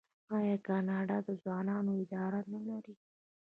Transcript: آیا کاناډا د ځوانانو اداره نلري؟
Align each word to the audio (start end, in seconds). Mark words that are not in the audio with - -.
آیا 0.37 0.57
کاناډا 0.67 1.17
د 1.27 1.29
ځوانانو 1.41 1.91
اداره 2.03 2.39
نلري؟ 2.51 2.95